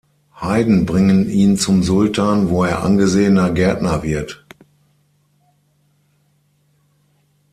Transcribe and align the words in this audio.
Heiden 0.41 0.87
bringen 0.87 1.29
ihn 1.29 1.57
zum 1.59 1.83
Sultan, 1.83 2.49
wo 2.49 2.63
er 2.63 2.83
angesehener 2.83 3.51
Gärtner 3.51 4.01
wird. 4.01 4.43